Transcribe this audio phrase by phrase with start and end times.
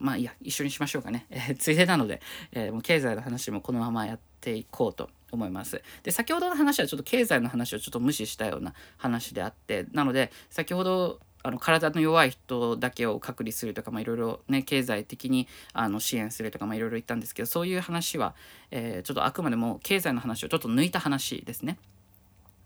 [0.00, 2.20] まあいいや一緒にしましょうかね、えー、ついでなので、
[2.52, 5.82] えー、もう経済の話もこのままやっていこうと思います。
[6.02, 18.34] で先ほどの話はちょっと経済の話をちょっと無視したような話であってなので先ほどあの体の弱い人だけを隔離するとかいろいろね経済的にあの支援するとかいろいろ言ったんですけどそういう話は、
[18.70, 21.78] えー、ちょっとあくまでも経済の話をちょっと抜いた話ですね。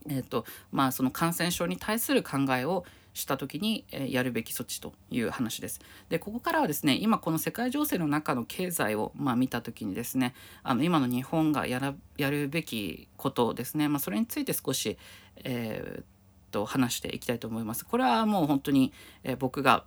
[0.09, 2.85] えーとまあ、その感染症に対する考えを
[3.15, 5.81] した時に、えー、やるべき措置という話です。
[6.09, 14.99] でここからはですね今この世界情勢の中の経済を、まあ、見た時にですねあの今の日本がやらやるべきことですね、まあ、それについて少し、
[15.45, 17.85] えー、と話していきたいと思います。
[17.85, 18.93] これはもう本当に、
[19.25, 19.85] えー、僕が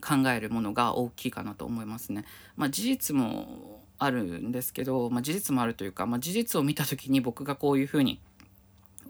[0.00, 2.24] 考えるものが大きいかなと思いますね。
[2.56, 8.20] まあ、事実もあるんですけど、まあ、事実もあるというか、まあ、事実を見た時に僕がこういうふうに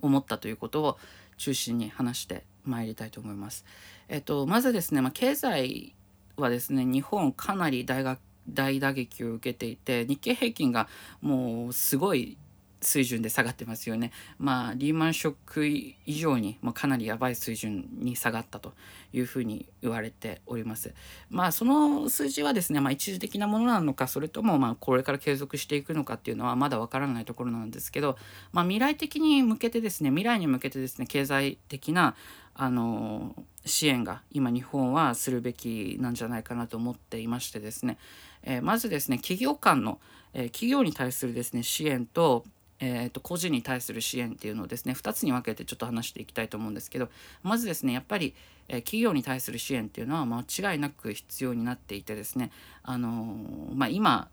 [0.02, 0.98] 思ったということを
[1.36, 3.64] 中心に話してまいりたいと思います。
[4.08, 5.94] えっと、まずですね、まあ、経済
[6.36, 10.88] はですね日本かなり大学大打撃を受けていて日経平均が
[11.20, 12.38] もうすごい
[12.80, 14.12] 水準で下がってますよね。
[14.38, 18.72] まあリーマンショック以上に、まあ、かなりやばい水準に下がったと
[19.12, 20.94] いうふうに言われております。
[21.30, 28.16] まあその数字はですね、まあ、一時的なものなのかそれともまあこれから継続していくのかっていうのはまだわからないところなんですけど、
[28.52, 32.14] まあ、未来的に向けてですね未来に向けてですね経済的な
[32.54, 33.34] あの
[33.64, 37.98] 支援が今日本はするべきなんじゃないかなと思っていましてですね、
[38.42, 40.00] えー、まずですね企業間の、
[40.34, 42.44] えー、企業に対するですね支援と
[42.80, 47.08] えーと、個人に対する支援っていうのをですね2つに分けてちょっと話していきたいと思うんですけど
[47.42, 48.34] まずですねやっぱり、
[48.68, 52.50] えー、企業に対する支援っていうのは間違いなく必要になっていてですね、
[52.82, 54.28] あのー、まあ、今、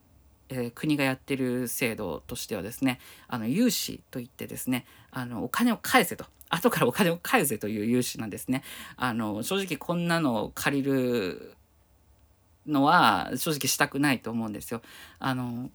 [0.49, 8.63] えー、国がやってる制度としてはですねあの融資といってですねあのお金を返せと後からお金を返せという融資なんですね。
[8.97, 11.55] あの正直こんなの借りる
[12.67, 14.81] のは正直したくないと思うんですよ。
[15.19, 15.69] あの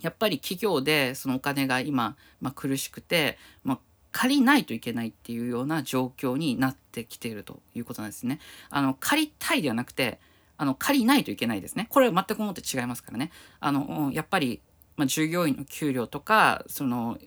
[0.00, 3.78] やっぱり企業でそのお金が今、まあ、苦しくて、まあ、
[4.12, 8.40] 借りないといけないっていうような状況になってきているということなんですね。
[8.70, 10.20] あの借りたいではなくて
[10.56, 11.86] あの借りないといけないですね。
[11.90, 13.30] これは全く思って違いますからね。
[13.60, 14.60] あのやっぱり、
[14.96, 17.18] まあ、従業員の給料とかその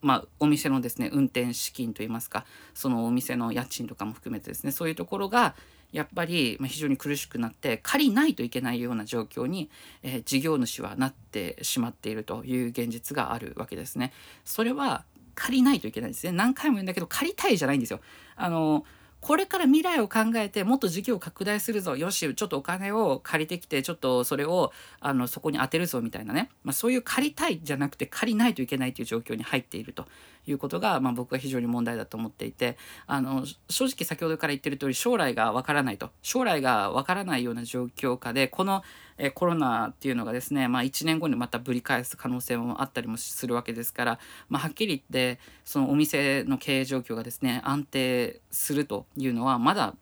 [0.00, 5.56] まあ、お店のですね運転資金といいますかそのお店の家賃とかも含めてですねそういうところが
[5.92, 9.70] やっぱり非常に苦しくなって借りないといけないような状況に、
[10.02, 14.12] えー、事業主はなってしまっているという現実があるわけですね。
[14.44, 15.04] それは
[15.34, 16.32] 借りないといけないですね。
[16.32, 18.00] 何回も言うんだけど借りたいじゃないんですよ。
[18.36, 18.84] あの
[19.20, 21.96] これから未来を考えてもっと事業を拡大するぞ。
[21.96, 30.06] よしちょっとお金を借りてきてちょっとそれをあのそこに当てるぞみたいなね、まあ、そういう借りたいじゃなくて借りないといけないという状況に入っていると
[30.46, 32.76] いうことが、まあ、僕は非常に問題だと思っていて。
[33.06, 36.10] あの正直先ほどから言ってる通り将来がわからないと。
[36.22, 38.82] 将来がわからないような状況下でこの
[39.18, 44.18] えコロナっていうのがですね、まあ、1年後にまたぶり返す可能性もあったりもするわけですから、
[44.48, 49.94] まあ、はっきり言ってそのお店の経営状況がですね安定するというのはまだ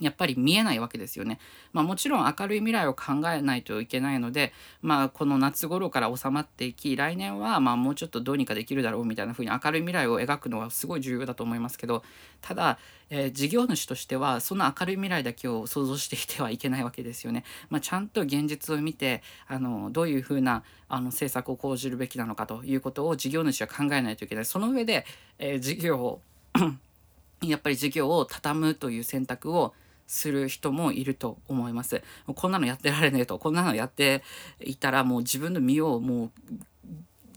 [0.00, 1.38] やっぱり見えないわけですよね。
[1.72, 4.52] まあ、もちろん明るい未来を考えないといけないので、
[4.82, 12.02] まあ、この夏頃から収まっていき来年はまあもうちょっとどうにかできるだろうみたいな風に明るい未来を描くのはすごい重要だと思いますけど
[12.42, 12.78] ただ、
[13.10, 17.44] えー、事業主としてはその明るい未来だけを想像していてはいけないわけですよね。
[17.70, 24.44] まあ、ちゃんと現実を見てあのどういう風なあの政策を講じるべきなのかということを事業主は考えないといけない。
[24.44, 25.04] その上で、
[25.38, 26.20] えー、事業を
[27.42, 29.74] やっぱり事業を畳むという選択を
[30.06, 32.02] する人もいると思います。
[32.26, 33.38] こんなのやってられねえと。
[33.38, 34.22] こんなのやって
[34.60, 36.30] いたらもう自分の身をもう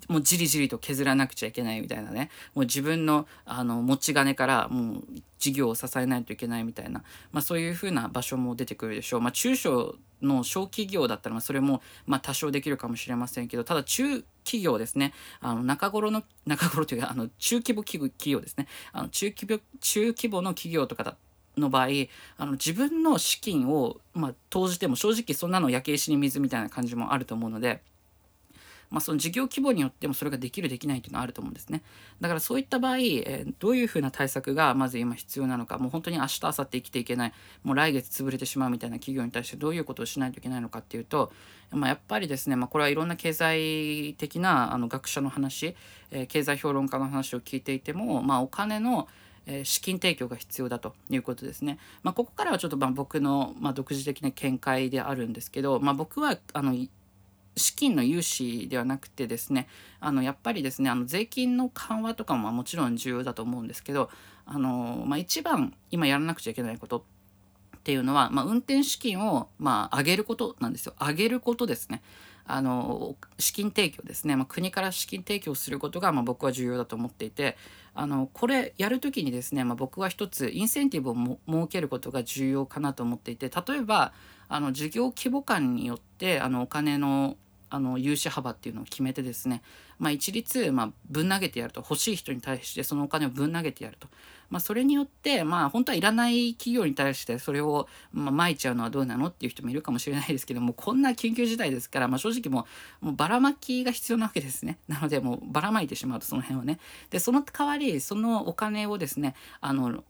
[0.10, 2.32] もうじりじりと削らなくちゃいけないみたいなね。
[2.56, 5.04] もう自分のあの持ち金からもう
[5.38, 9.22] 事業を支えないといけないみたいな、まあ、そういうふうな場所も出てくるでしょう。
[9.22, 15.14] まあ、中小の小企業だったらそれもまあ多少できるかもしれませんけどただ中企業ですね。
[15.42, 18.68] あの中頃の中頃というかあの中規模企業ですね。
[18.92, 21.18] あの中規模中規模の企業とかだ
[21.60, 21.88] の場合
[22.38, 27.82] あの自分の資金を、まあ、投じても正直そんなの焼け石に水みたいな感じもあると思うので。
[28.90, 31.84] まあ、その事業規模によってもそれができるできないっていうのはあると思うんですね。
[32.22, 41.32] だからそういった場合、えー、どういうふうな対策がまず今必要なのかもう本当に明日明後日生きていけないもう来月潰れてしまうみたいな企業に対してどういうことをしないといけないのかっていうと、
[41.72, 45.76] まあ、やっぱりですね、まあ、これはいろんな経済的なあの学者の話、
[46.12, 49.08] えー、経済評論家の話を聞いていても、まあ、お金の
[49.50, 51.80] え資金提供が必要だということですね。
[52.04, 56.76] まあ、ここからはちょっとま僕のま独自的な見解であるんですけど、まあ、僕はあの
[57.58, 59.68] 資金の融資ではなくてですね
[60.00, 64.10] あのやっぱりですねあの税金の緩和とかももちろん重要だと思うんですけど
[64.46, 67.20] あの、まあ、一番今やらなくちゃいけないことって
[67.80, 70.94] っていうのは、まあ、運転資金を、まあ、上げることなんですよ。
[71.00, 72.04] 上げることですね。
[72.52, 77.56] あの資金提供ですね、まあ、国から資金提供することが、まあ、僕は重要だと思っていて
[77.94, 81.16] あのこれやる時にですね、まあ、僕は一つインセンティブを
[81.48, 84.14] 設けることが重要かなと思っていて例えば
[84.48, 87.38] あの事業規模感によってあのお金の
[87.70, 89.62] あの融資幅っていうのを決めてですね、
[89.98, 94.08] まあ、一律、まあ、ぶん投げてやると欲しい人に対してそのお金をぶん投げてやると、
[94.50, 102.66] まあ、それによって、まあ、本当はいらない企業に対してそれを、まあ、まいちゃうのはどうなのっていう人もいるかもしれないですけどもこんな緊急事態ですから、まあ、正直も
[103.02, 104.78] うもうばらまきが必要なわけですね。
[104.88, 106.80] なのでもうばらまいてしまうとその辺をね。
[107.10, 110.04] でその代わりそのお金をですねあの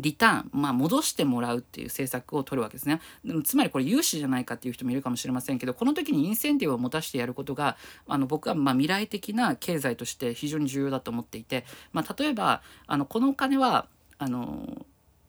[0.00, 3.00] リターン、まあ、戻してもらうっていう政策を取るわけですね。
[3.44, 13.86] つまりこれ融資じゃないかっていう人もいるかもしれませんけどこの時にインセンティブを持たせてやることがあの僕はま未来的な経済として非常に重要だと思っていて、まあ、例えばあのこのお金は
[14.18, 14.86] あの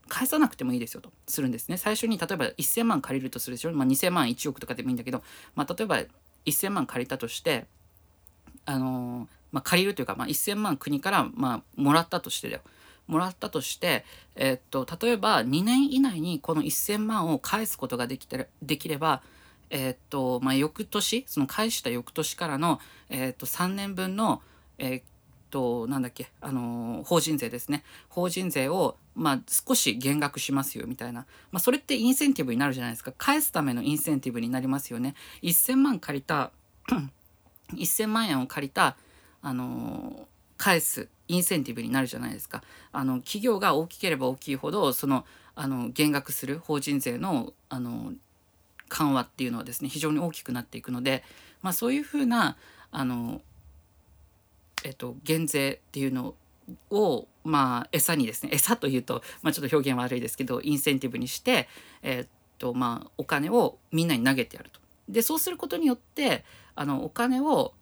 [0.08, 1.78] 返さなくてもいいですよとするんですね。
[1.78, 5.24] 最初に例えば1000万借りるとするでしょ、まあ、2000万1億とかでもいいんだけど、
[5.56, 6.00] まあ、例えば
[6.46, 7.66] 1000万借りたとして
[8.66, 12.62] あのまあ、借りるというか、まあ、1,000万国から、まあ、もらったとしてだよ。
[13.10, 19.24] もらったとして、えー、っと例えば2年以内にこの1,000万を返すことができてできれば、
[19.72, 22.80] えー、っとまあ、翌年その返した翌年からの、
[23.10, 24.44] えー、っと3年分の、
[24.78, 25.04] えー、っ
[25.50, 27.84] となんだっけ、あの法人税ですね。
[28.10, 33.12] 法人税を、まあ、少し減額しますよみたいな、まあ、それってインセンティブになるじゃないですか。
[33.18, 35.16] 返すためのインセンティブになりますよね。
[35.42, 36.52] 1,000万借りた
[37.74, 38.96] 1,000万円を借りた、
[39.42, 40.28] あの
[40.58, 42.62] 返すインセンティブになるじゃないですか。
[42.92, 48.14] あの企業が大きければ大きいほどそのあの減額する法人税のあの
[48.90, 51.24] 緩和っていうのはですね非常に大きくなっていくので、
[51.62, 52.58] まあ、そういうふうな
[52.92, 53.42] あの、
[54.84, 56.34] えっと、減税っていうの
[56.90, 61.68] をまあ餌にですね餌というと、まあ、ちょっと表現悪いですけどインセンティブにして、
[62.02, 62.28] えっ
[62.58, 64.80] とまあ、お金をみんなに投げてやると。
[65.08, 66.44] でそうすることによって
[66.76, 67.74] あのお金を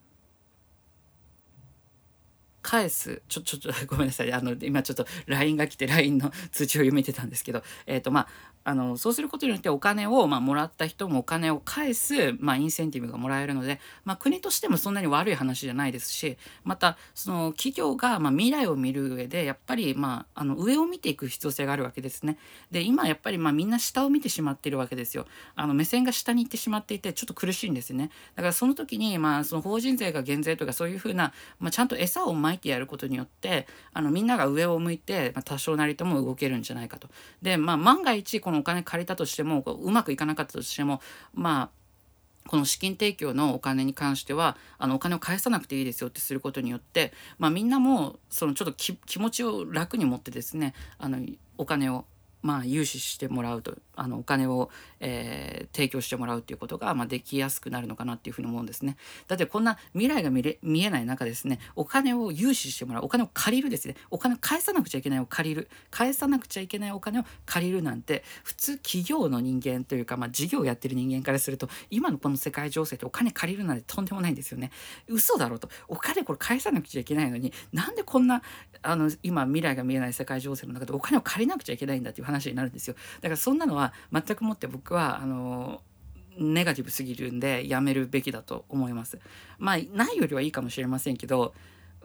[2.67, 3.21] 返す。
[3.29, 4.33] ちょ ちょっとごめんなさい。
[4.33, 8.27] あの今ちょっと LINE が来て LINE の通知を読めてたんですけど、えーとまあ、
[8.67, 22.37] あのそうすることによってお金を、まあ、もらった人もお金を返す、まあ、インセンティブがもらえるので、まあ、国としてもそんなに悪い話じゃないですしまたその企業が、まあ、未来を見る上でやっぱり、まあ、あの上を見ていく必要性があるわけですね。
[22.69, 25.27] で今やっぱり、まあ、みんな下を見てしまっているわけですよ。
[25.55, 28.09] あの目線が下に行ってしまっていてちょっと苦しいんですね。
[28.35, 31.31] だからその時に、まあ、その法人税が減税とかそういうふうな、
[31.61, 37.07] まあ、ちゃんと餌をまいてやることによってあのみんなが上を向いて、まあ、多少なりとも動けるんじゃないかと。
[37.41, 40.99] で、まあ、万が一このお金借りたとしてしてもうまくいかなかったとしても
[41.33, 51.19] まあこの資金提供のお金に関してはあのお金を返さなくていいですよってすることによって、まあ、みんなもそのちょっと気持ちを楽に持ってですねあの
[51.57, 52.05] お金を
[52.43, 53.75] まあ、融資してもらうと。
[53.97, 58.97] あのお金を、えー、提供してもらうっていうことが、まあ、できやすくなるのかなっていうふうに思うんですね。
[59.27, 74.71] だってこんな未来が見れ見えない中ですねお金を融資してもらうお金を借りるですねお金を返さなくちゃいけないを借りる返さなくちゃいけないお金を借りるなんて普通企業の人間というか、まあ、事業をやってる人間からすると今のこの世界情勢ってお金借りるなんてとんでもないんですよね。
[75.07, 78.41] 嘘だろうとお金これ返さなくちゃいけないのになんでこんな
[78.81, 85.81] あの今未来が見えない世界情勢の中でお金を借りなくちゃいけないんだっていう話になるんですよだからそんなのは全くもって僕はあの
[86.37, 89.19] ネガティブすぎるんでやめるべきだと思います。
[89.57, 91.53] まあないよりはいいかもしれませんけど、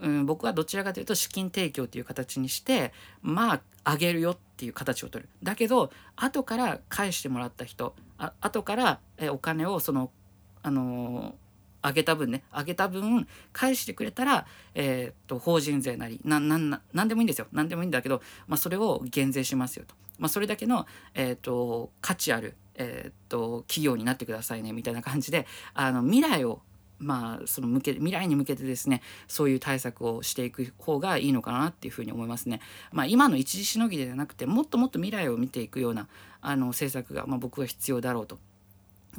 [0.00, 5.28] うん、僕はどちらかというと資金提供という形にしてまああげるよっていう形を取る。
[5.42, 10.10] だけど後から返してもらった人あ後からえお金をその
[10.62, 11.34] あの
[11.82, 17.46] あげた分ねあげた分返してくれたら、えー、っと法人税なりななな何でもいいんですよ。
[17.52, 26.62] 何でもいいんだけど、まあ、それを減税しますよと、まあ、それだけの、えー、っと価値ある、えー、っと企業になってくださいねみたいな感じであの未来を
[27.02, 32.60] まあ、その向け未来に向けてですねそういう対策をしていく方がいいのかなっていうふうに思いますね。
[32.92, 36.08] まあ、今の一時しのぎではなくてもっともっと未来を見ていくような
[36.40, 38.38] あの政策が、まあ、僕は必要だろうと。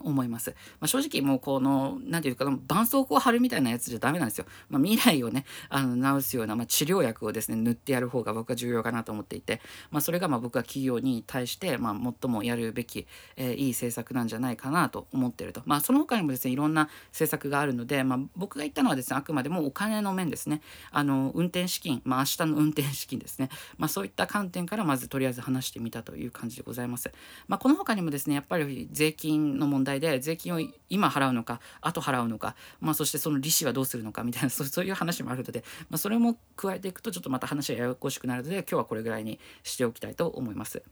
[0.01, 0.51] 思います。
[0.79, 4.45] まあ、正直もうこの何て言うかな絆創膏を貼るみたいなやつじゃダメなんですよ。
[4.69, 15.61] まあ、未来をねあの治すような、まあ、治療薬をですね塗ってやる方が僕は重要かなと思っていて、ま、それがまあ僕は企業に対して、ま、最もやるべき、えー、いい政策なんじゃないかなと思ってると。
[15.65, 20.61] まあ、その他にもですねいろんな政策があるので、ま、僕が言ったのはですねあくまでもお金の面ですね。
[20.91, 23.49] あの運転資金、まあ、明日の運転資金ですね。
[23.77, 27.11] ま、そういった観点からまずとりあえず話してみたという感じでございます。
[27.47, 30.59] ま、この他にもですねやっぱり税金の問題題で税金を
[30.89, 40.83] 今払うのか後払うのか、まあ、そしてその利子はどうするのかみたいな そういう話もあるので、まあ、それも加えていくとちょっとまた話がややこしくなるので今日はこれぐらいにしておきたいと思います。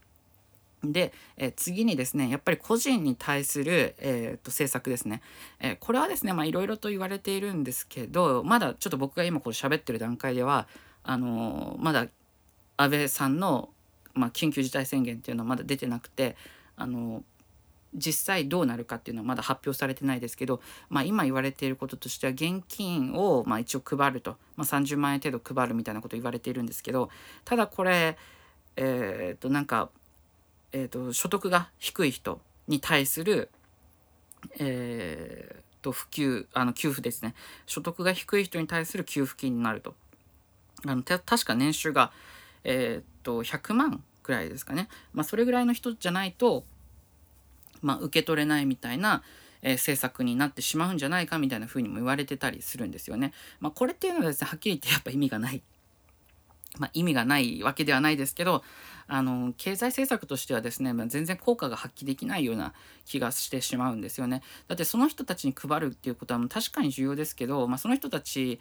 [0.84, 5.22] で、え、次にですねやっぱり個人に対する、えー、と政策ですね、
[5.60, 10.66] え、これはですねいろいろと言われているんですけどまだちょっと僕が今こう喋ってる段階では
[11.04, 12.08] あのまだ
[12.76, 13.70] 安倍さんの、
[14.14, 16.36] まあ、緊急事態宣言っていうのはまだ出てなくて
[16.76, 17.22] あの
[17.94, 27.10] 実際どうなるかっていうのはまだ発表されてないですけど、まあ、今言われていることとしては現金をまあ一応配ると、まあ、30万円程度配るみたいなこと言われているんですけど
[27.44, 28.16] ただこれ
[28.76, 29.90] えっ、となんか
[30.72, 33.50] えーと、所得が低い人に対する、
[34.58, 37.34] えーと、普及あの給付ですね。
[37.66, 39.94] 所得が低い人に対する給付金になると。
[40.86, 42.10] あの確か年収が、
[42.64, 46.64] えーと、100万くらいですかね、まあ、それぐらいの人じゃないと、
[47.82, 49.22] まあ、受け取れないみたいな、
[49.60, 53.32] えー、政策になってしまうんじゃないかみたいな風にも言われてたりするんですよね。
[53.60, 55.62] まあ、これっていうのはですねはっきり言ってやっぱ意味がない
[56.78, 58.62] まあ、意味がないわけではないですけど
[59.06, 62.72] あの経済政策としてはですね、まあ、全然効果が発揮できないような
[63.04, 64.42] 気がしてしまうんですよね。
[64.68, 68.58] だってその人たちに配るっていうことは確かに重要ですけど、まあ、その人たち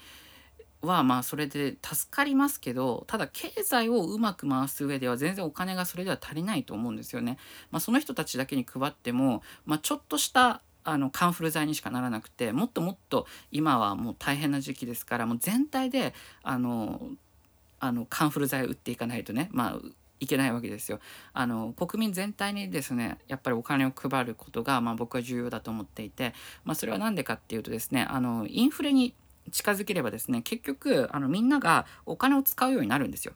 [0.81, 7.37] はまあそれで助かりますけどただ経済をうまく回す上では全然お金がそれでは足りないと思うんですよね。
[7.69, 17.01] まあ、その人たちだけに配っても、まあ、ちょっとしたあのカンフル剤にしかならなくてもっともっと今はもう大変な時期ですからもう全体であの
[17.79, 19.87] あのカンフル剤を打っていかないとねまあ
[20.19, 20.99] いけないわけですよ。
[21.33, 26.33] あの国民全体にですねやっぱりお金を配ることが、まあ、僕は重要だと思っていて、
[26.63, 29.15] まあ、それは何でかっていうとですねあのインフレに
[29.51, 33.33] 近づければですね結局あのみんながお金を使うようになるんですよ。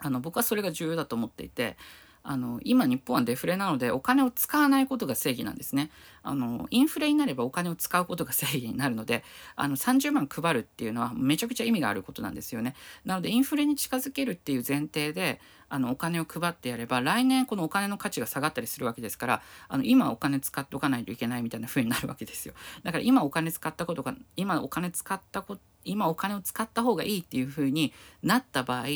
[0.00, 1.76] あの僕はそれが重要だと思っていて
[2.22, 5.90] あの今日本はデフレなのでお金を使わないことが正義なんですね
[6.28, 9.24] あのインフレになればお金を使うことが正義になるので
[9.56, 12.74] あの30万配るっていうのはめちゃくちゃ意味があることなんですよね。
[13.06, 22.54] なのでインフレに近づけるっていう前提であのお金を配ってやれば来年このお金の価値が下がったりするわけですからあの今お金使っておかないといけないみたいな風になるわけですよ。
[22.82, 27.92] だから今お金使ったことが今お金使ったこと今お金を使った方がいいっていう風に
[28.22, 28.86] なった場合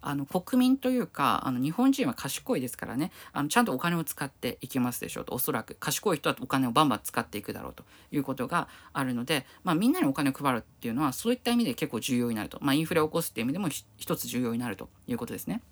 [0.00, 3.10] あの国民というかあの日本人は賢いですからね。
[3.32, 5.76] あのちゃんとお金を使っていきますでしょうとおそらく。
[5.78, 15.62] 賢い人はお金をバンバン使っていくだろうということがあるので、まあ、みんなにお金を配るっていうのはそういった意味で結構重要になると、まあ、インフレを起こすっていう意味でも一つ重要になるということですね。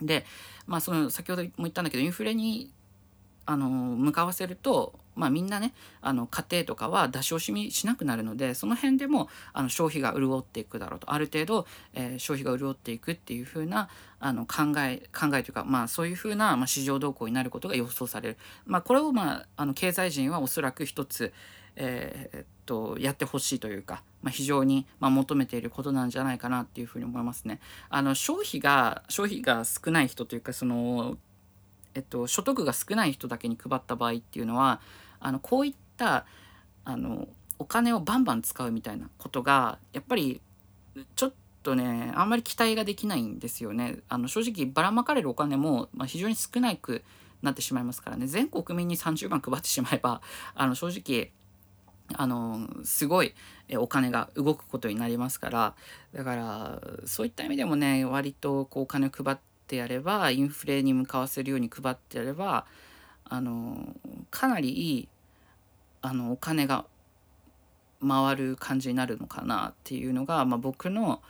[0.00, 0.24] で、
[0.66, 2.72] まあ、その先ほども言ったんだけどインフレに
[3.46, 13.88] あの向かわせるとまあ、みんなねあの家庭とかは出し惜しみしなくなるのでその辺でもあの消費が潤っていくだろうとある程度、えー、消費が潤っていくっていう風な
[14.20, 21.32] あな考え考えというか、まあ、そういう風な、まあ、市場動向になることが予想される、まあ、これを、まあ、あの経済人はおそらく一つ、
[21.76, 27.60] えー、っとやってほしいというか、まあ、非常に、まあ、求めていることなんじゃないかなっていうふうに思いますね。
[27.90, 31.16] あの消費が消費が少ない人というかその
[31.94, 34.80] えっと、所得が少ない人だけに配った場合っていうのは
[35.20, 36.26] あのこういった
[36.84, 40.40] あのお金をバンバン使うみたいなことがやっぱり
[41.16, 41.32] ちょっ
[41.62, 43.98] とねあんまり期待ができないんですよね。
[44.08, 47.02] あの正直ばらまかれるお金も、まあ、非常に少なく
[47.42, 50.20] なってしまいますからね全国民に30万配ってしまえば
[50.54, 51.32] あの正直
[52.14, 53.34] あのすごい
[53.76, 55.74] お金が動くことになりますから
[56.14, 62.66] だからそういった意味でもね割とこうお金を配ってやればインフレに向かわせるように配ってやれば
[63.28, 63.94] あの
[64.30, 65.08] かなりいい
[66.02, 66.84] あのお金が
[68.06, 71.20] 回る感じになるのかなっていうのが、まあ、僕の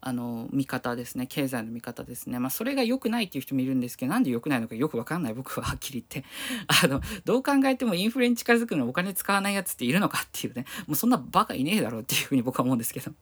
[0.00, 1.26] あの見方ですね。
[1.26, 2.38] 経済の見方ですね。
[2.38, 6.28] まあそれが良くないっていう人もいるんですけどなんで良くないのかよく分かんない僕ははっきり言って。
[6.84, 10.66] あのどう考えてもインフレに近づくのにお金使わないやつっているのかっていうね。
[10.86, 13.12] もうそんなバカいねえだろうっていうふうに僕は思うんですけど。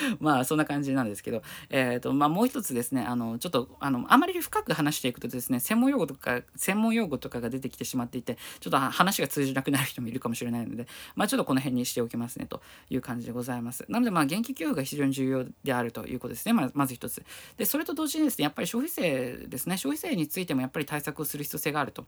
[0.20, 13.84] まあそんな感じなんですけど、えーとまあ、もう一つですねあのちょっとあのあまり深く話していくとですね専門用語とか専門用語とかが出てきてしまっていてちょっと話が通じなくなる人もいるかもしれないので、まあ、ちょっとこの辺にしておきますねという感じでございます。
[13.88, 17.22] なのでまあ現金給付が非常に重要であるということですねままず一つ。
[17.56, 22.06] でそれと同時にですねやっぱり消費税ですね消費税についてもやっぱり対策をする必要性があると。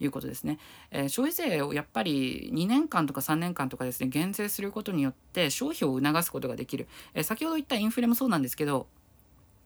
[0.00, 0.58] いうことですね、
[0.90, 8.86] えー、消費税をやっぱり2年間とか3年間とかですね減税することによって消費を促すことができる、えー、先ほど言ったインフレもそうなんですけど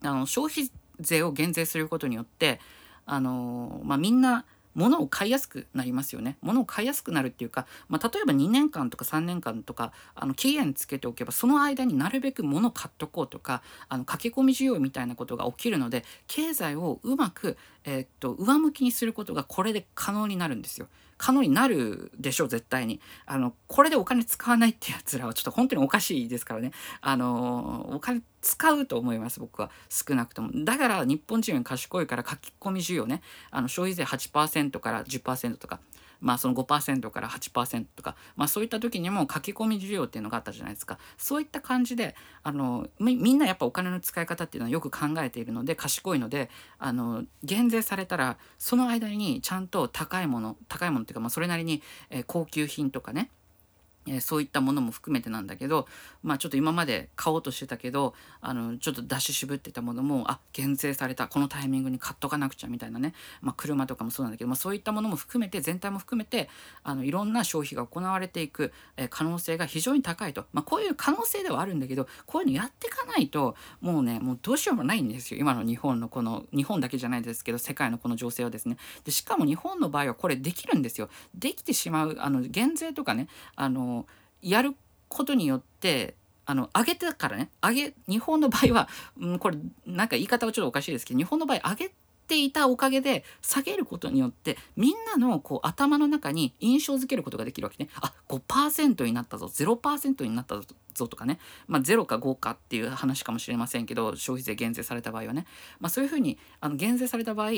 [0.03, 2.61] あの消費税を減税することによって
[3.11, 6.37] あのまあ、みんな物を買いやすくなりますよね。
[6.41, 20.87] 物を買いやすくなるっていうか、まあ、例えば2年間とか3年間とかあの期限つけておけばその間になるべく物を買っとこうとかあの駆け込み需要みたいなことが起きるので経済をうまく、えー、っと上向きにすることがこれで可能になるんですよ。
[21.19, 23.01] 可能になるでしょう絶対に。
[23.27, 26.73] あのこれでお金使わないってやつらはちょっと本当におかしいですからね。
[27.01, 29.71] あのお金使うと思います僕は。
[29.91, 30.51] 少なくとも。
[30.65, 33.21] だから日本人は賢いから書き込み需要ね。
[33.51, 35.81] あの消費税8%から10%とか。
[36.21, 40.99] まあその5%から8%とか、まあ、そういった時にも書き込み需要っていうのがあったじゃないですか。
[41.17, 53.31] そういった感じであのみんなやっぱお金の使い方っていうのはよく考えているので賢いのであの減税されたらその間にちゃんと高いもの高いものっていうか、まあ、それなりに、えー、高級品とかね
[54.11, 55.87] えそういったものも含めてなんだけど
[56.23, 66.49] まあちょっと今まで買おうとしてたけどあのちょっと出し渋ってたものもあ減税されたこのタイミングに買っとかなくちゃみたいなね、まあ、車とかもそうなんだけど、まあ、そういったものも含めて全体も含めて
[66.83, 75.41] あのいろんな消費が行われていく、え可能性が非常に高いと、まあ、こういう可能性ではあるんだけどこういうのやっていかないともうねもうどうしようもないんですよ。
[75.41, 78.77] 今の日本のこの日本だけじゃないですけど世界のこの情勢はですね。
[79.05, 81.09] でしかも日本の場合はこれできるんですよ。
[81.35, 83.98] できてしまうあの減税とかねあの
[84.43, 84.75] やる
[85.09, 86.15] ことによって
[86.47, 88.89] あの上げてからね上げ日本の場合は、
[89.21, 91.93] うん、これなんか言い方はちょっとおかしいですけど日本の場合上げ
[92.27, 97.91] ていたおかげで下げることによってみんなのこう頭の中に印象づけることができるわけね。
[98.01, 100.61] あ5%になったぞ0%になった
[100.95, 105.47] ぞとかね、まあ、0か5かっていう話かもしれませんけど消費税減税された場合はね、
[105.81, 107.51] まあ、そういうふうにあの減税された場合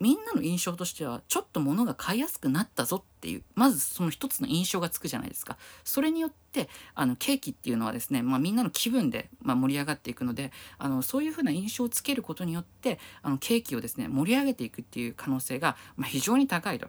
[0.00, 16.88] みんなの印象としてはちょっと物が買いやすくなったぞっていうまずその一つの印象がつくじゃないですかそれによってあのケーキっていうのはですね、まあ、みんなの気分で、まあ、盛り上がっていくのであのそういうふうな印象をつけることによってあのケーキをですね盛り上げていくっていう可能性が、まあ、非常に高いと。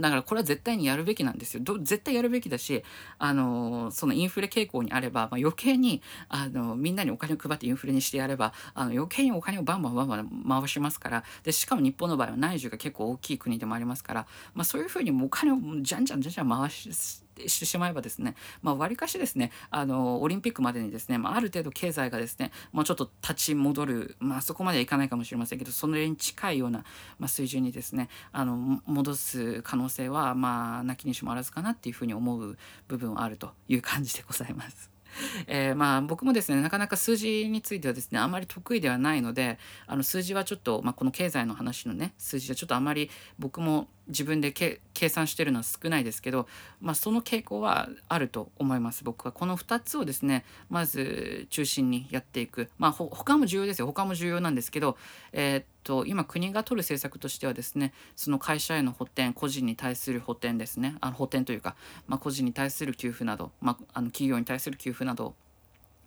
[0.00, 1.62] だからこれは絶対にやるべきなんですよ。
[1.80, 2.82] 絶対やるべきだし、
[3.18, 26.84] あのそのインフレ傾向にあれば、まあ、余計にあのみんなにお金を配ってインフレにしてやればあの余計にお金をバンバンバンバン回しますからでしかも日本の場合は内需が結構大きい国でもありますから、まあ、そういうふうにもお金をじゃんじゃんじゃんじゃん回ししてしまえばですね、まあ、割かしですねあのオリンピックまでにですね、まあ、ある程度経済がですねもうちょっと立ち戻る、まあ、そこまではいかないかもしれませんけどそれに近いような、
[27.18, 32.56] まあ、水準にですねあの戻す可能性はまあなきにしもあらずかなっていうふうに思う
[32.88, 34.97] 部分はあるという感じでございます。
[35.46, 46.48] えー、まあ僕もですねなかなか数字についてはですねあまり得意ではないのであの数字はちょっと、まあ、この経済の話のね数字はちょっとあまり僕も自分で計算してるのは少ないですけど、
[46.80, 49.32] まあ、その傾向はあると思います僕は。
[49.32, 52.70] この2つをですねまず中心にやっていく。
[52.78, 53.86] まあ他も重要ですよ。
[53.86, 54.96] 他も重要なんですけど、
[55.32, 65.34] えー、っと今国が取る政策としてはですねその会社への補填個人に対する補填ですねあの補填というか、まあ、個人に対する給付など、まあ、あの企業に対する給付など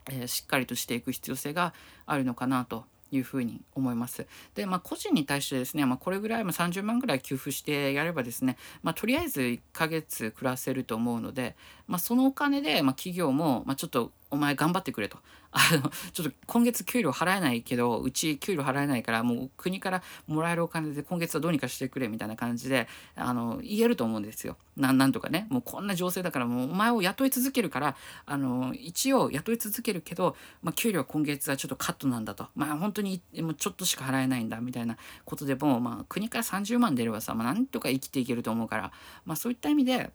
[0.09, 1.73] えー、しっかりとしていく必要性が
[2.05, 4.25] あるのかなというふうに思います。
[4.55, 11.55] で、まあ、個人に対してですね、まあ、これぐらい、まあ、30万ぐらい給付してやればですね、まあ、とりあえず1ヶ月暮らせると思うので、
[11.87, 15.17] まあ、そのお金で、まあ、企業も、まあ、ちょっとお前頑張ってくれと。
[15.51, 24.57] あの、ちょっと今月給料払えないけど、うち給料払えないから、もう国からもらえるお金で今月はどうにかしてくれみたいな感じで、あの、言えると思うんですよ。
[24.77, 25.47] なんなんとかね。
[25.49, 32.47] もうこんな情勢だからもうお前を雇い続けるから、あの、一応雇い続けるけど、まあ、給料今月はちょっとカットなんだと。
[32.55, 38.91] まあ本当にもうちょっとしか払えないんだみたいなことでも、まあ国から30万出ればさ、まあなんとか生きていけると思うから、
[39.25, 40.11] まあそういった意味で、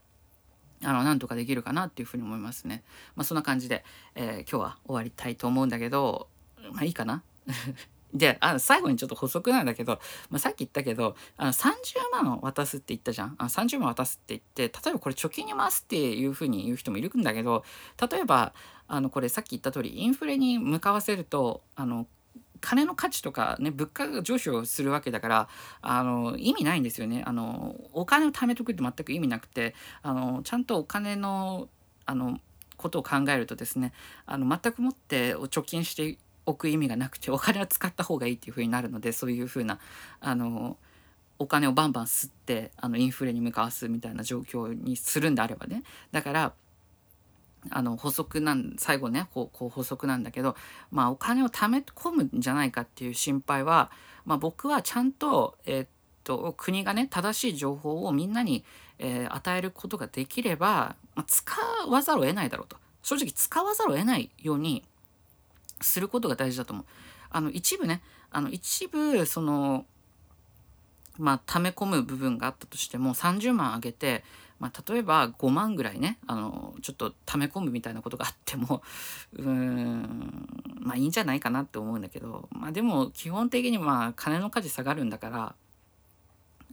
[0.84, 2.82] あのなんとかできるかなっていうふうに思いますね。
[3.14, 3.84] まあ、そんな感じで、
[4.14, 6.28] えー、今日は終わりたいと思うんだけど
[6.72, 7.22] まあいいかな？
[8.14, 9.98] であ最後にちょっと補足なんだけど、
[10.30, 11.74] まあ、さっき言ったけどあの30
[12.12, 13.34] 万渡すって言ったじゃん？
[13.36, 17.64] あの30万渡すって言って例えばこれ貯金に回すっていうふうに言う人もいるんだけど
[18.10, 18.54] 例えば
[18.88, 22.06] あのこれさっき言った通りインフレに向かわせるとあの
[22.66, 25.48] 金の価値とかね物価が上昇するわけだから
[25.82, 27.22] あの意味ないんですよね。
[27.24, 31.68] あのお金を貯めとくって全く意味なくてあのちゃんとお金の
[32.06, 32.40] あの
[32.76, 33.92] ことを考えるとですね
[34.26, 39.78] あの全くもって貯金しておく意味がなくてお金を使った方がいいっていう風になるのでそういう風な
[40.18, 40.76] あの
[41.38, 45.84] お金をバンバン吸ってあのインフレに向かわすみたいな状況にするんであればね。
[46.10, 46.52] だから
[47.70, 50.56] あの補足なん最後ねこうこう補足なんだけど、
[50.90, 53.90] まあ、お金を貯め込むんじゃないかっていう心配は、
[54.24, 55.88] まあ、僕はちゃんと,、えー、っ
[56.24, 58.64] と国がね正しい情報をみんなに、
[58.98, 61.54] えー、与えることができれば、まあ、使
[61.88, 64.84] わざるを得ないだろうと正直使わざるを得ないように
[65.80, 66.84] することが大事だと思う。
[67.30, 69.86] あの一部ねあの一部その
[71.18, 74.24] まあ溜め込む部分があったとしても30万上げて
[74.58, 78.82] まあ、例えば5万ぐらいねあのちょっと溜め込むみたいなことがあっても
[79.36, 80.48] うーん
[80.80, 85.54] まあいいんじゃないかなって思うんだけど、まあ、でも基本的にまあ金の価値下がるんだから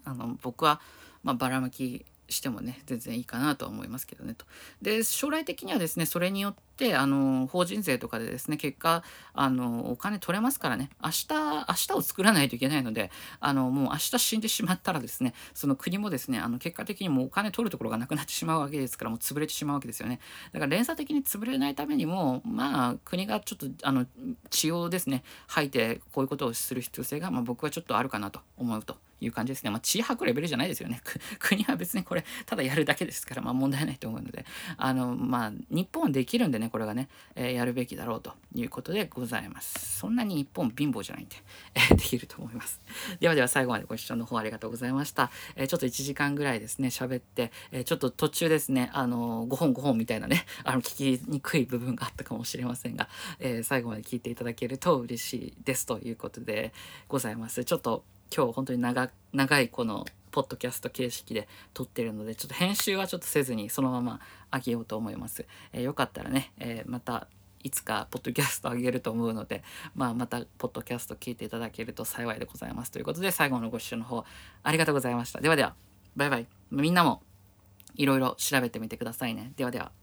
[0.06, 0.80] あの僕は
[1.24, 4.46] まばらまきしてもね全然いいかなとは思いますけどねと。
[4.82, 6.64] で将来的にはですねそれによって
[6.96, 20.20] あの法人税とかでですね結果あのお金取れますからね明日明日を作らないといけないのであのもう明日死んでしまったらですねその国もですねあの結果的にもうお金取るところがなくなってしまうわけですからもう潰れてしまうわけですよね。
[20.52, 24.06] だから連鎖的に潰れないためにもまあ国がちょっとあの
[24.50, 28.98] 血をですね吐いてこういうことをする必要性が、まあ、僕はちょっとあるかなと思うと。
[29.26, 29.70] いう感じですね。
[29.70, 31.02] まあ、血吐くレベルじゃないですよね。
[31.40, 34.46] 国は別にこれ、ただやるだけですから、まあ問題ないと思うので、
[34.78, 39.98] あの、まあ、日本はできるんでね、ねこれがね、えー、やるべきだろうということでございます。
[40.00, 41.36] そんなに日本貧乏じゃないんで、
[41.76, 42.82] えー、できると思います。
[43.20, 45.30] ではでは最後までご視聴の方ありがとうございました。
[45.56, 56.74] えー、ちょっと1時間ぐらいですね、喋って、えちょっと途中ですね、あの5本5本みたいなね、 あの、聞きにくい部分があったかもしれませんが、え最後まで聞いていただけると嬉しいですということで
[57.08, 57.66] ございます。
[57.66, 58.04] ちょっと
[58.36, 64.20] 今日本当に長長いこのポッドキャスト形式で撮ってるのでちょっと編集はちょっとせずにそのまま
[64.52, 65.46] 上げようと思います。
[65.72, 67.28] えー、よかったらね、えー、また
[67.64, 69.64] いつかポッドキャスト上げると思うので、
[69.96, 74.26] まあ、またポッドキャスト聞いていただけると幸いでございますということで最後のご視聴の方
[74.64, 75.40] ありがとうございました。
[75.40, 75.76] ではでは
[76.16, 77.22] バイバイみんなも
[77.96, 79.54] いろいろ調べてみてくださいね。
[79.56, 80.03] ではでは。